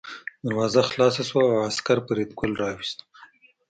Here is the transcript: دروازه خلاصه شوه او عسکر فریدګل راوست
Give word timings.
دروازه 0.45 0.81
خلاصه 0.89 1.21
شوه 1.29 1.43
او 1.51 1.57
عسکر 1.69 1.97
فریدګل 2.05 2.51
راوست 2.61 2.97